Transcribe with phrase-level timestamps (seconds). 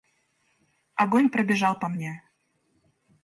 [1.03, 2.13] Огонь пробежал по мне.